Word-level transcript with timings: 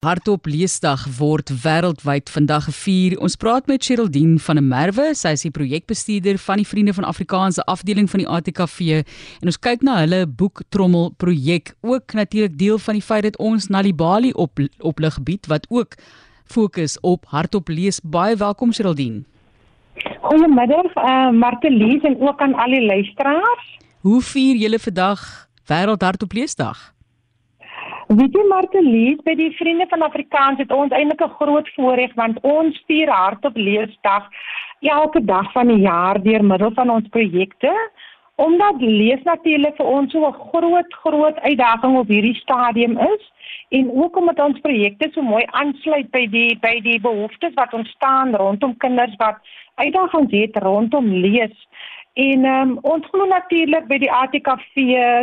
Hartop 0.00 0.46
Leesdag 0.48 1.02
word 1.18 1.50
wêreldwyd 1.60 2.30
vandag 2.32 2.70
gevier. 2.70 3.18
Ons 3.20 3.34
praat 3.36 3.66
met 3.68 3.84
Sheraldine 3.84 4.38
van 4.40 4.56
der 4.56 4.64
Merwe, 4.64 5.10
sy 5.12 5.34
is 5.36 5.42
die 5.44 5.50
projekbestuurder 5.52 6.38
van 6.40 6.62
die 6.62 6.64
Vriende 6.64 6.94
van 6.96 7.04
Afrikaanse 7.04 7.60
afdeling 7.68 8.06
van 8.08 8.22
die 8.22 8.28
ATKV 8.32 9.02
en 9.02 9.50
ons 9.52 9.58
kyk 9.60 9.82
na 9.84 9.98
hulle 9.98 10.22
boektrommel 10.24 11.10
projek, 11.20 11.74
ook 11.84 12.14
natuurlik 12.16 12.54
deel 12.56 12.80
van 12.80 12.96
die 12.96 13.04
feit 13.04 13.26
dat 13.26 13.36
ons 13.36 13.68
Nalibali 13.68 14.30
op 14.32 14.62
oplig 14.80 15.18
bied 15.26 15.50
wat 15.52 15.66
ook 15.68 15.98
fokus 16.48 16.96
op 17.04 17.28
Hartop 17.28 17.68
lees. 17.68 18.00
Baie 18.00 18.38
welkom 18.40 18.72
Sheraldine. 18.72 19.26
Goeiemiddag, 20.22 20.96
uh, 20.96 21.10
eh, 21.10 21.28
Martelies 21.36 22.08
en 22.08 22.16
ook 22.24 22.40
aan 22.40 22.56
al 22.56 22.72
die 22.72 22.86
luisteraars. 22.86 23.68
Hoe 24.00 24.22
vier 24.24 24.64
julle 24.64 24.80
vandag 24.80 25.26
Wêreld 25.68 26.00
Hartop 26.08 26.32
Leesdag? 26.32 26.80
Weet 28.10 28.34
jy 28.34 28.42
Martelies, 28.50 29.20
by 29.22 29.36
die 29.38 29.52
Vriende 29.54 29.84
van 29.86 30.02
Afrikaans 30.02 30.58
het 30.58 30.72
ons 30.74 30.90
eintlik 30.90 31.20
'n 31.22 31.36
groot 31.38 31.68
voorreg 31.76 32.14
want 32.18 32.40
ons 32.42 32.80
vier 32.88 33.08
hardop 33.08 33.56
leesdag 33.56 34.26
elke 34.80 35.20
dag 35.24 35.52
van 35.52 35.68
die 35.68 35.82
jaar 35.86 36.18
deur 36.22 36.44
middel 36.44 36.72
van 36.74 36.90
ons 36.90 37.06
projekte. 37.08 37.70
Omdat 38.34 38.80
lees 38.80 39.22
natuurlik 39.22 39.76
vir 39.76 39.86
ons 39.86 40.12
so 40.12 40.26
'n 40.26 40.40
groot 40.50 40.94
groot 41.04 41.38
uitdaging 41.38 41.96
op 41.98 42.08
hierdie 42.08 42.34
stadium 42.34 42.98
is 42.98 43.32
en 43.68 43.90
ook 44.02 44.16
omdat 44.16 44.40
ons 44.40 44.60
projekte 44.60 45.08
so 45.12 45.22
mooi 45.22 45.44
aansluit 45.46 46.10
by 46.10 46.26
die 46.26 46.58
by 46.58 46.80
die 46.80 47.00
behoeftes 47.00 47.54
wat 47.54 47.72
ontstaan 47.72 48.34
rondom 48.34 48.76
kinders 48.76 49.14
wat 49.16 49.38
uitdagings 49.74 50.32
het 50.32 50.56
rondom 50.56 51.06
lees. 51.06 51.68
En 52.18 52.44
um, 52.44 52.78
ons 52.82 53.06
glo 53.12 53.26
natuurlik 53.30 53.86
by 53.86 54.00
die 54.02 54.10
ATKV 54.10 54.76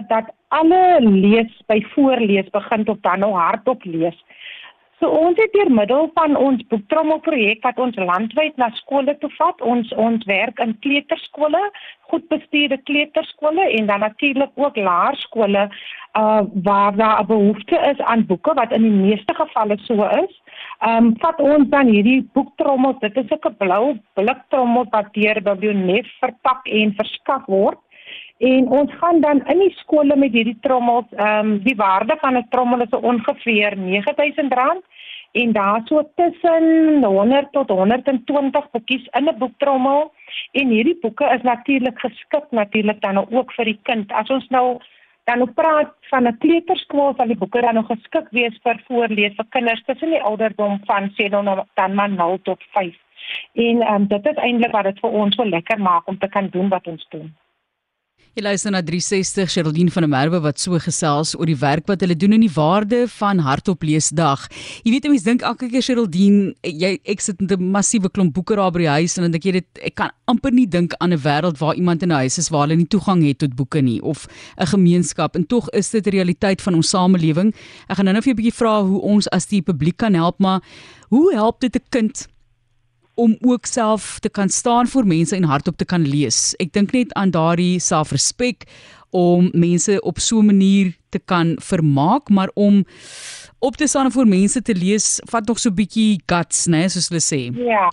dat 0.08 0.30
alle 0.56 1.00
lees 1.04 1.52
by 1.68 1.82
voorlees 1.94 2.48
begin 2.54 2.86
tot 2.88 3.02
dan 3.04 3.20
nou 3.20 3.34
hardop 3.36 3.84
lees. 3.84 4.16
So 5.00 5.10
ons 5.14 5.38
het 5.38 5.52
deur 5.54 5.70
middel 5.70 6.08
van 6.18 6.34
ons 6.42 6.64
boektrommelprojek 6.72 7.62
wat 7.66 7.78
ons 7.78 8.00
landwyd 8.02 8.56
na 8.58 8.72
skole 8.80 9.14
toe 9.22 9.30
vat, 9.36 9.62
ons 9.62 9.92
ons 9.94 10.26
werk 10.26 10.58
in 10.64 10.74
kleuterskole, 10.82 11.62
goedbestuurde 12.10 12.80
kleuterskole 12.90 13.68
en 13.78 13.92
dan 13.92 14.02
natuurlik 14.06 14.58
ook 14.58 14.80
laerskole 14.90 15.68
uh 16.18 16.42
waar 16.66 16.96
daar 16.96 17.22
'n 17.22 17.28
behoefte 17.28 17.78
is 17.92 18.00
aan 18.00 18.26
boeke 18.26 18.54
wat 18.54 18.72
in 18.72 18.82
die 18.82 19.00
meeste 19.06 19.34
gevalle 19.34 19.78
so 19.78 20.04
is. 20.24 20.34
Ehm 20.80 21.06
um, 21.06 21.14
vat 21.20 21.40
ons 21.42 21.70
dan 21.70 21.88
hierdie 21.88 22.30
boektrommels, 22.34 23.00
dit 23.00 23.18
is 23.18 23.30
'n 23.30 23.56
blou 23.58 23.98
bliktrommel 24.14 24.86
wat 24.90 25.14
deur 25.14 25.42
Biblionef 25.42 26.08
verpak 26.20 26.66
en 26.66 26.94
verskaf 26.98 27.46
word 27.46 27.78
En 28.38 28.68
ons 28.70 28.92
gaan 28.94 29.20
dan 29.22 29.46
in 29.46 29.60
die 29.60 29.74
skole 29.80 30.16
met 30.16 30.32
hierdie 30.32 30.58
trommels, 30.62 31.06
ehm 31.16 31.52
um, 31.52 31.60
die 31.64 31.76
waarde 31.76 32.18
van 32.22 32.38
'n 32.38 32.48
trommel 32.50 32.82
is 32.82 32.90
ongeveer 32.90 33.74
R9000 33.78 34.86
en 35.32 35.52
daar 35.52 35.82
so 35.86 36.10
tussen 36.16 37.04
100 37.04 37.52
tot 37.52 37.70
120 37.70 38.70
boekies 38.72 39.08
in 39.12 39.26
'n 39.30 39.38
boektrommel. 39.38 40.14
En 40.52 40.68
hierdie 40.68 40.98
boeke 41.02 41.26
is 41.36 41.42
natuurlik 41.42 42.00
geskik 42.00 42.46
natuurlik 42.50 43.02
dan 43.02 43.18
ook 43.32 43.54
vir 43.54 43.66
die 43.66 43.80
kind. 43.84 44.12
As 44.12 44.30
ons 44.30 44.48
nou 44.48 44.78
dan 45.24 45.42
op 45.42 45.56
praat 45.56 45.94
van 46.02 46.28
'n 46.28 46.38
kleuterskool 46.38 47.14
sal 47.18 47.28
die 47.28 47.38
boeke 47.38 47.62
dan 47.62 47.74
nog 47.74 47.88
geskik 47.88 48.28
wees 48.30 48.60
vir 48.64 48.84
voorlees 48.88 49.36
vir 49.36 49.46
kinders 49.50 49.84
tussen 49.84 50.10
die 50.10 50.24
ouderdom 50.24 50.80
van 50.86 51.12
7 51.16 51.66
dan 51.74 51.94
maar 51.94 52.10
0 52.10 52.40
tot 52.42 52.64
5. 52.72 52.96
En 53.54 53.82
ehm 53.82 53.94
um, 53.94 54.08
dit 54.08 54.26
is 54.26 54.36
eintlik 54.36 54.72
wat 54.72 54.84
dit 54.84 55.00
vir 55.00 55.10
ons 55.10 55.36
so 55.36 55.46
lekker 55.46 55.80
maak 55.82 56.08
om 56.08 56.18
te 56.18 56.30
kan 56.30 56.48
doen 56.50 56.70
wat 56.70 56.88
ons 56.88 57.08
doen. 57.10 57.36
Jy 58.38 58.44
luister 58.46 58.70
na 58.70 58.84
360 58.86 59.50
Sherldine 59.50 59.90
van 59.90 60.06
der 60.06 60.10
Merwe 60.12 60.38
wat 60.44 60.60
so 60.62 60.78
gesels 60.78 61.32
oor 61.34 61.50
die 61.50 61.58
werk 61.58 61.88
wat 61.90 62.04
hulle 62.06 62.14
doen 62.14 62.36
in 62.36 62.44
die 62.44 62.52
waarde 62.54 63.00
van 63.10 63.40
Hartop 63.42 63.82
Leesdag. 63.82 64.44
Jy 64.86 64.94
weet 64.94 65.08
mense 65.10 65.26
dink 65.26 65.42
elke 65.42 65.66
keer 65.72 65.82
Sherldine, 65.82 66.52
jy 66.62 66.92
ek 67.02 67.26
sit 67.26 67.42
met 67.42 67.56
'n 67.58 67.72
massiewe 67.74 68.12
klomp 68.14 68.36
boeke 68.36 68.54
daar 68.54 68.70
by 68.70 68.84
die 68.86 68.94
huis 68.94 69.18
en 69.18 69.24
dan 69.26 69.32
dink 69.34 69.44
jy 69.50 69.54
dit 69.58 69.82
ek 69.90 69.96
kan 69.96 70.12
amper 70.28 70.54
nie 70.54 70.68
dink 70.68 70.94
aan 71.02 71.14
'n 71.14 71.18
wêreld 71.18 71.58
waar 71.58 71.74
iemand 71.74 72.04
in 72.04 72.12
'n 72.12 72.22
huis 72.22 72.38
is 72.38 72.52
waar 72.52 72.68
hulle 72.68 72.78
nie 72.78 72.86
toegang 72.86 73.26
het 73.26 73.40
tot 73.40 73.56
boeke 73.56 73.82
nie 73.82 74.02
of 74.04 74.28
'n 74.62 74.68
gemeenskap 74.68 75.36
en 75.36 75.48
tog 75.48 75.68
is 75.74 75.90
dit 75.90 76.06
'n 76.06 76.10
realiteit 76.12 76.62
van 76.62 76.76
ons 76.76 76.90
samelewing. 76.90 77.56
Ek 77.90 77.98
gaan 77.98 78.06
nou 78.06 78.14
net 78.14 78.24
vir 78.24 78.34
'n 78.34 78.38
bietjie 78.38 78.54
vra 78.62 78.84
hoe 78.84 79.02
ons 79.02 79.28
as 79.30 79.48
die 79.48 79.64
publiek 79.64 79.98
kan 79.98 80.14
help, 80.14 80.38
maar 80.38 80.62
hoe 81.10 81.34
help 81.34 81.60
dit 81.60 81.76
'n 81.76 81.82
kind 81.90 82.28
om 83.18 83.36
ook 83.42 83.66
self 83.66 84.20
te 84.20 84.30
kan 84.30 84.50
staan 84.50 84.88
voor 84.88 85.08
mense 85.08 85.36
en 85.36 85.50
hardop 85.50 85.78
te 85.78 85.86
kan 85.86 86.06
lees. 86.06 86.54
Ek 86.62 86.72
dink 86.74 86.94
net 86.96 87.14
aan 87.18 87.34
daardie 87.34 87.80
selfrespek 87.82 88.68
om 89.12 89.50
mense 89.54 90.02
op 90.02 90.20
so 90.20 90.40
'n 90.40 90.46
manier 90.46 90.96
te 91.10 91.20
kan 91.20 91.56
vermaak, 91.60 92.30
maar 92.30 92.52
om 92.54 92.86
op 93.60 93.76
te 93.76 93.88
staan 93.88 94.12
voor 94.12 94.28
mense 94.28 94.62
te 94.62 94.76
lees 94.76 95.22
vat 95.32 95.48
nog 95.48 95.60
so 95.60 95.70
'n 95.70 95.76
bietjie 95.76 96.22
guts, 96.26 96.68
né, 96.68 96.78
nee, 96.78 96.90
soos 96.90 97.10
hulle 97.10 97.22
sê. 97.22 97.42
Ja. 97.58 97.90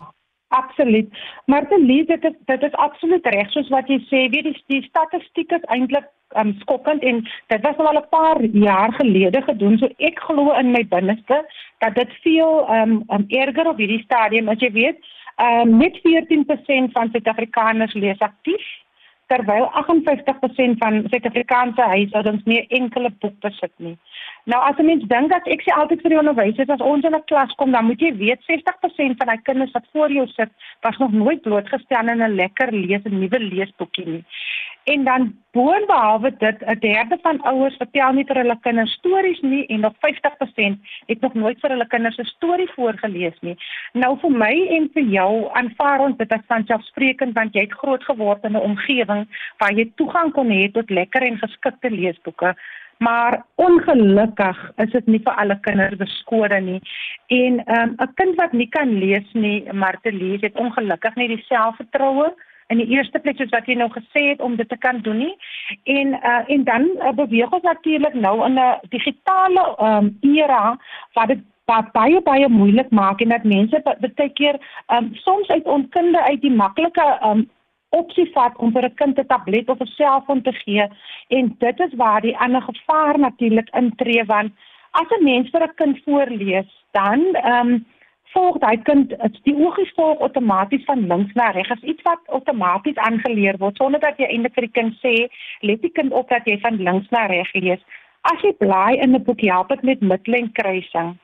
Absoluut. 0.55 1.09
Maar 1.47 1.69
te 1.69 1.79
lees 1.85 2.07
dit 2.07 2.25
is 2.25 2.37
dit 2.45 2.63
is 2.63 2.73
absoluut 2.73 3.27
reg 3.27 3.51
soos 3.51 3.69
wat 3.69 3.89
jy 3.89 3.99
sê, 4.11 4.21
weet 4.31 4.45
die 4.45 4.63
die 4.67 4.83
statistiek 4.87 5.51
is 5.57 5.65
eintlik 5.77 6.07
um, 6.37 6.55
skokkend 6.61 7.03
en 7.03 7.23
dit 7.47 7.61
was 7.61 7.77
al 7.77 7.99
'n 7.99 8.09
paar 8.11 8.41
jaar 8.45 8.93
gelede 8.93 9.43
gedoen, 9.43 9.79
so 9.79 9.89
ek 9.99 10.19
glo 10.19 10.53
in 10.53 10.71
my 10.71 10.85
binneste 10.89 11.45
dat 11.79 11.95
dit 11.95 12.13
veel 12.23 12.71
um, 12.71 13.03
um 13.09 13.25
erger 13.29 13.69
op 13.69 13.77
hierdie 13.77 14.03
stadium 14.03 14.49
as 14.49 14.61
jy 14.61 14.73
weet, 14.73 14.99
um, 15.37 15.77
net 15.79 16.01
14% 16.03 16.93
van 16.93 17.11
Suid-Afrikaners 17.11 17.95
lees 17.95 18.19
aktief 18.19 18.65
terwyl 19.27 19.71
58% 19.73 20.79
van 20.79 21.05
Suid-Afrikaanse 21.11 21.83
huishoudings 21.83 22.45
nie 22.45 22.67
enkele 22.79 23.11
boek 23.23 23.39
besit 23.41 23.73
nie. 23.77 23.97
Nou 24.45 24.61
as 24.69 24.79
'n 24.79 24.85
mens 24.85 25.05
dink 25.09 25.31
dat 25.31 25.47
ek 25.49 25.63
sê 25.63 25.73
altyd 25.73 26.03
vir 26.03 26.11
die 26.11 26.19
onderwysers 26.19 26.69
as 26.69 26.81
ons 26.93 27.05
in 27.05 27.15
'n 27.15 27.25
klas 27.25 27.53
kom, 27.55 27.71
dan 27.73 27.85
moet 27.85 28.01
jy 28.01 28.13
weet 28.17 28.41
60% 28.45 29.17
van 29.19 29.27
daai 29.27 29.43
kinders 29.43 29.73
wat 29.73 29.87
voor 29.93 30.13
jou 30.13 30.27
sit, 30.27 30.51
was 30.81 30.97
nog 30.99 31.13
nooit 31.13 31.41
blootgestel 31.41 31.97
aan 31.97 32.23
'n 32.23 32.35
lekker 32.35 32.73
lees 32.73 33.05
'n 33.05 33.19
nuwe 33.21 33.39
leesboekie 33.39 34.07
nie. 34.07 34.25
En 34.85 35.05
dan 35.05 35.35
boonbehalwe 35.53 36.35
dit, 36.39 36.59
'n 36.61 36.79
derde 36.79 37.19
van 37.23 37.43
ouers 37.43 37.77
vertel 37.77 38.13
nie 38.13 38.25
vir 38.25 38.37
hulle 38.37 38.59
kinders 38.61 38.93
stories 38.93 39.41
nie 39.41 39.67
en 39.67 39.81
nog 39.81 39.95
50% 39.99 40.79
het 41.07 41.21
nog 41.21 41.35
nooit 41.35 41.61
vir 41.61 41.71
hulle 41.71 41.87
kinders 41.87 42.19
'n 42.19 42.25
storie 42.25 42.71
voorgeles 42.75 43.39
nie. 43.41 43.57
Nou 43.93 44.19
vir 44.19 44.31
my 44.31 44.67
en 44.77 44.91
vir 44.93 45.03
jou 45.03 45.49
aanvaar 45.53 46.01
ons 46.01 46.17
dit 46.17 46.33
as 46.33 46.47
vanselfsprekend 46.47 47.33
want 47.35 47.55
jy 47.55 47.61
het 47.61 47.81
groot 47.81 48.05
geword 48.05 48.45
in 48.45 48.53
'n 48.53 48.67
omgewing 48.71 49.29
waar 49.59 49.73
jy 49.73 49.93
toegang 49.95 50.33
kon 50.33 50.51
hê 50.51 50.73
tot 50.73 50.91
lekker 50.91 51.23
en 51.23 51.39
geskikte 51.39 51.91
leesboeke. 51.91 52.55
Maar 52.99 53.45
ongelukkig 53.55 54.73
is 54.77 54.91
dit 54.91 55.07
nie 55.07 55.21
vir 55.25 55.35
alle 55.35 55.61
kinders 55.61 55.97
beskore 55.97 56.61
nie. 56.61 56.81
En 57.27 57.65
ehm, 57.65 57.89
'n 57.89 58.03
um, 58.03 58.15
kind 58.15 58.35
wat 58.35 58.53
nie 58.53 58.69
kan 58.69 58.99
lees 58.99 59.33
nie, 59.33 59.73
maar 59.73 60.01
te 60.03 60.13
lees, 60.13 60.41
het 60.41 60.57
ongelukkig 60.57 61.15
nie 61.15 61.29
die 61.29 61.45
selfvertroue 61.47 62.35
in 62.69 62.79
die 62.79 62.89
eerste 62.97 63.19
plek 63.19 63.37
soos 63.37 63.53
wat 63.53 63.67
jy 63.67 63.75
nou 63.75 63.91
gesê 63.93 64.29
het 64.31 64.41
om 64.41 64.57
dit 64.57 64.69
te 64.69 64.77
kan 64.77 65.01
doen 65.07 65.19
nie. 65.19 65.35
En 65.85 66.15
uh 66.15 66.43
en 66.47 66.65
dan 66.65 66.89
uh, 66.99 67.13
beweeg 67.13 67.53
ons 67.53 67.63
natuurlik 67.63 68.15
nou 68.15 68.37
in 68.47 68.59
'n 68.59 68.79
digitale 68.89 69.65
um 69.89 70.19
era 70.21 70.79
waar 71.15 71.27
dit 71.27 71.43
baie 71.67 72.21
baie 72.21 72.49
moeilik 72.49 72.91
maak 72.91 73.21
en 73.21 73.29
dat 73.29 73.45
mense 73.45 73.81
baie 73.85 74.29
keer 74.33 74.59
um 74.97 75.11
soms 75.15 75.49
uit 75.49 75.65
onkunde 75.65 76.23
uit 76.23 76.41
die 76.41 76.57
maklike 76.63 77.07
um 77.23 77.51
opsie 77.89 78.31
vat 78.35 78.57
om 78.57 78.73
vir 78.73 78.85
'n 78.85 78.95
kind 78.95 79.19
'n 79.19 79.27
tablet 79.27 79.69
of 79.69 79.81
'n 79.81 79.87
selfoon 79.97 80.43
te 80.43 80.53
gee 80.53 80.89
en 81.29 81.57
dit 81.59 81.81
is 81.81 81.95
waar 81.95 82.21
die 82.21 82.37
ander 82.37 82.63
gevaar 82.63 83.19
natuurlik 83.19 83.69
intree 83.73 84.25
want 84.25 84.53
as 84.91 85.09
'n 85.19 85.25
mens 85.25 85.51
vir 85.51 85.63
'n 85.63 85.75
kind 85.75 86.03
voorlees 86.05 86.71
dan 86.93 87.21
um 87.45 87.87
volg 88.35 88.59
daai 88.63 88.77
kind 88.89 89.13
die 89.49 89.55
oogies 89.55 89.93
volg 89.99 90.23
outomaties 90.27 90.85
van 90.89 91.07
links 91.11 91.35
na 91.39 91.51
reg 91.57 91.71
as 91.75 91.83
iets 91.93 92.03
wat 92.09 92.33
outomaties 92.39 93.01
aangeleer 93.09 93.59
word 93.63 93.79
sonder 93.81 94.03
dat 94.03 94.19
jy 94.19 94.29
eintlik 94.31 94.57
vir 94.59 94.67
die 94.69 94.77
kind 94.79 94.97
sê 95.03 95.15
let 95.71 95.83
die 95.87 95.93
kind 95.99 96.13
op 96.21 96.33
dat 96.35 96.49
jy 96.51 96.59
van 96.65 96.81
links 96.89 97.11
na 97.15 97.27
reg 97.31 97.53
lees. 97.55 97.83
As 98.33 98.41
jy 98.43 98.55
blaai 98.59 98.97
in 99.05 99.15
'n 99.15 99.25
boek 99.25 99.45
help 99.45 99.69
dit 99.69 99.83
met 99.83 100.01
middellyn 100.01 100.53
kruising. 100.53 101.15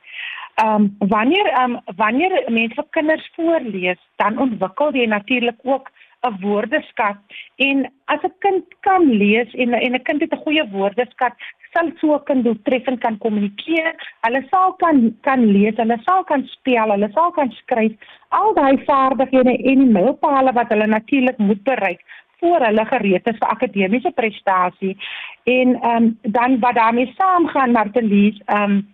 Ehm 0.63 0.75
um, 0.75 1.09
wanneer 1.15 1.47
ehm 1.47 1.75
um, 1.75 1.95
wanneer 1.95 2.33
mense 2.47 2.75
vir 2.75 2.87
kinders 2.97 3.31
voorlees 3.35 4.01
dan 4.23 4.39
ontwikkel 4.45 4.95
jy 4.95 5.05
natuurlik 5.05 5.59
ook 5.63 5.91
'n 6.23 6.37
woordeskat 6.41 7.17
en 7.57 7.87
as 8.05 8.21
'n 8.23 8.33
kind 8.39 8.65
kan 8.87 9.03
lees 9.21 9.53
en 9.53 9.73
en 9.73 9.95
'n 9.95 10.03
kind 10.03 10.21
het 10.21 10.33
'n 10.33 10.43
goeie 10.45 10.65
woordeskat 10.71 11.33
sal 11.73 11.91
so 11.99 12.19
kan 12.19 12.43
doeltreffend 12.43 12.99
kan 12.99 13.17
kommunikeer. 13.17 13.93
Hulle 14.25 14.41
sal 14.49 14.73
kan 14.83 15.15
kan 15.21 15.45
lees, 15.55 15.77
hulle 15.77 15.97
sal 16.05 16.23
kan 16.23 16.43
spel, 16.47 16.91
hulle 16.91 17.09
sal 17.13 17.31
kan 17.31 17.51
skryf. 17.51 17.93
Al 18.29 18.53
daai 18.53 18.77
vaardighede 18.85 19.55
en 19.71 19.85
die 19.85 19.93
mylpale 19.97 20.53
wat 20.53 20.69
hulle 20.73 20.87
natuurlik 20.87 21.37
moet 21.37 21.63
bereik 21.63 22.01
voor 22.41 22.65
hulle 22.65 22.85
gereed 22.85 23.27
is 23.27 23.37
vir 23.41 23.53
akademiese 23.53 24.11
prestasie. 24.11 24.95
En 25.43 25.75
ehm 25.75 25.95
um, 26.03 26.17
dan 26.37 26.59
wat 26.59 26.75
daarmee 26.75 27.13
saamgaan 27.17 27.71
maar 27.71 27.91
te 27.91 28.03
lees, 28.03 28.41
ehm 28.45 28.71
um, 28.71 28.87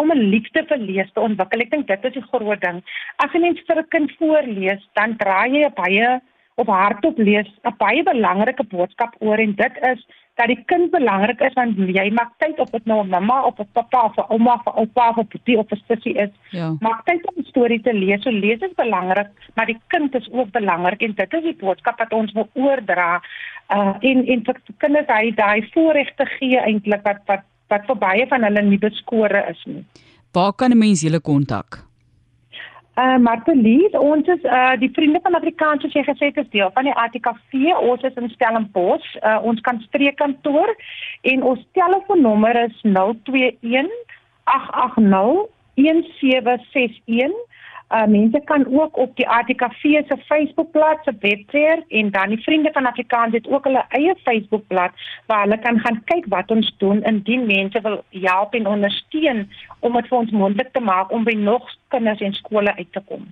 om 0.00 0.12
'n 0.12 0.28
liefde 0.34 0.64
vir 0.68 0.78
lees 0.78 1.10
te 1.12 1.20
ontwikkel. 1.20 1.60
Ek 1.60 1.70
dink 1.70 1.86
dit 1.86 2.04
is 2.04 2.12
die 2.12 2.28
groot 2.32 2.60
ding. 2.60 2.82
As 3.16 3.34
'n 3.34 3.40
mens 3.40 3.60
vir 3.66 3.78
'n 3.78 3.88
kind 3.88 4.12
voorlees, 4.18 4.88
dan 4.94 5.16
draai 5.16 5.50
jy 5.52 5.64
'n 5.66 5.74
baie 5.74 6.20
op 6.54 6.66
hardop 6.66 7.18
lees 7.18 7.48
'n 7.64 7.74
baie 7.78 8.02
belangrike 8.02 8.64
boodskap 8.64 9.14
oor 9.18 9.38
en 9.38 9.54
dit 9.54 9.78
is 9.92 10.06
dat 10.34 10.48
die 10.48 10.62
kind 10.66 10.90
belangrik 10.90 11.40
is 11.40 11.54
want 11.58 11.76
jy 11.76 12.04
maak 12.16 12.32
tyd 12.40 12.60
op 12.60 12.70
dit 12.72 12.84
nou 12.86 13.02
'n 13.02 13.08
mamma 13.08 13.42
of 13.48 13.58
'n 13.58 13.68
pappa 13.72 14.04
of 14.04 14.16
'n 14.16 14.32
ouma 14.34 14.54
of 14.54 14.66
'n 14.66 14.78
oupa 14.80 15.08
of 15.08 15.18
'n 15.18 15.28
boetie 15.32 15.58
of 15.58 15.70
'n 15.70 15.82
sussie 15.88 16.14
is. 16.14 16.32
Ja. 16.50 16.76
Maak 16.80 17.04
tyd 17.04 17.26
om 17.28 17.34
'n 17.36 17.44
storie 17.44 17.80
te 17.80 17.94
lees. 17.94 18.22
So 18.22 18.30
lees 18.30 18.60
is 18.60 18.74
belangrik, 18.76 19.28
maar 19.54 19.66
die 19.66 19.80
kind 19.86 20.14
is 20.14 20.28
ook 20.32 20.50
belangrik 20.50 21.02
en 21.02 21.14
dit 21.14 21.32
is 21.32 21.42
die 21.42 21.56
boodskap 21.56 21.98
wat 21.98 22.12
ons 22.12 22.32
wil 22.32 22.48
oordra. 22.52 23.22
Uh 23.68 23.94
en 24.00 24.26
en 24.26 24.44
vir 24.44 24.56
kinders 24.78 25.06
hy 25.06 25.34
daai 25.34 25.68
voorregte 25.72 26.26
gee 26.26 26.58
eintlik 26.58 27.02
wat 27.02 27.20
wat 27.26 27.44
wat 27.68 27.86
vir 27.86 27.96
baie 27.96 28.26
van 28.26 28.42
hulle 28.42 28.62
nie 28.62 28.78
beskore 28.78 29.46
is 29.50 29.62
nie. 29.64 29.84
Waar 30.32 30.52
kan 30.52 30.70
'n 30.70 30.78
mens 30.78 31.00
julle 31.00 31.20
kontak? 31.20 31.91
Uh 32.94 33.16
Martelies, 33.16 33.94
ons 33.96 34.26
is 34.28 34.42
uh 34.44 34.74
die 34.76 34.90
vriende 34.92 35.20
van 35.24 35.34
Afrikaans 35.38 35.80
soos 35.80 35.94
jy 35.96 36.02
gesê 36.04 36.28
het 36.28 36.36
is 36.42 36.50
deel 36.52 36.68
van 36.74 36.84
die 36.84 36.92
ATKV. 36.92 37.72
Ons 37.88 38.02
is 38.04 38.18
in 38.20 38.28
Stellenbosch. 38.34 39.14
Uh 39.22 39.38
ons 39.48 39.60
kan 39.64 39.80
streekkantoor 39.86 40.74
en 41.32 41.46
ons 41.52 41.62
telefoonnommer 41.78 42.58
is 42.66 42.76
021 42.84 43.88
880 44.44 45.48
1761 45.80 47.32
Uh 47.92 48.06
mense 48.08 48.40
kan 48.44 48.66
ook 48.80 48.96
op 48.96 49.16
die 49.16 49.28
ATKV 49.28 49.82
se 49.82 50.16
Facebookblad 50.26 50.98
se 51.04 51.12
webwerf 51.20 51.84
en 51.88 52.10
dan 52.10 52.28
die 52.28 52.42
Vriende 52.42 52.70
van 52.72 52.86
Afrikaans 52.86 53.32
het 53.32 53.48
ook 53.48 53.64
hulle 53.64 53.84
eie 53.88 54.14
Facebookblad 54.22 54.90
waar 55.26 55.42
hulle 55.42 55.58
kan 55.58 55.78
gaan 55.78 56.00
kyk 56.04 56.24
wat 56.28 56.50
ons 56.50 56.74
doen 56.78 57.02
indien 57.02 57.46
mense 57.46 57.80
wil 57.80 58.04
help 58.10 58.54
en 58.54 58.66
ondersteun 58.66 59.50
om 59.78 59.92
dit 59.92 60.08
vir 60.08 60.18
ons 60.18 60.30
moontlik 60.30 60.72
te 60.72 60.80
maak 60.80 61.12
om 61.12 61.24
by 61.24 61.36
nog 61.36 61.68
kinders 61.88 62.20
en 62.20 62.32
skole 62.32 62.76
uit 62.76 62.92
te 62.92 63.02
kom. 63.04 63.28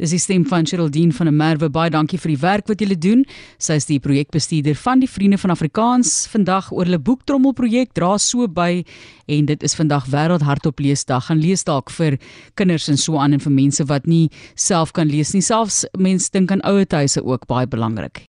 Dis 0.00 0.14
die 0.14 0.18
stem 0.18 0.46
van 0.48 0.64
Geraldine 0.64 1.12
van 1.12 1.28
der 1.28 1.34
Merwe. 1.36 1.68
Baie 1.68 1.90
dankie 1.92 2.16
vir 2.18 2.32
die 2.32 2.40
werk 2.40 2.70
wat 2.70 2.80
julle 2.80 2.96
doen. 2.96 3.26
Sy 3.60 3.76
is 3.76 3.84
die 3.84 3.98
projekbestuurder 4.00 4.78
van 4.80 5.02
die 5.02 5.08
Vriende 5.10 5.36
van 5.42 5.52
Afrikaans. 5.52 6.24
Vandag 6.32 6.70
oor 6.72 6.88
hulle 6.88 7.02
boektrommel 7.04 7.52
projek 7.58 7.92
dra 7.98 8.14
so 8.16 8.48
by 8.48 8.80
en 9.28 9.50
dit 9.50 9.68
is 9.68 9.76
vandag 9.76 10.08
wêreld 10.08 10.46
hardop 10.48 10.80
leesdag. 10.80 11.28
Gaan 11.28 11.44
lees 11.44 11.66
dalk 11.68 11.92
vir 11.92 12.16
kinders 12.56 12.88
en 12.88 12.96
so 12.96 13.20
aan 13.20 13.36
en 13.36 13.44
vir 13.44 13.52
mense 13.52 13.84
wat 13.92 14.08
nie 14.08 14.30
self 14.56 14.96
kan 14.96 15.10
lees 15.12 15.34
nie. 15.36 15.44
Selfs 15.44 15.84
mense 15.98 16.32
dink 16.32 16.48
aan 16.48 16.64
ouer 16.64 16.88
huise 16.88 17.20
ook 17.20 17.44
baie 17.50 17.68
belangrik. 17.68 18.24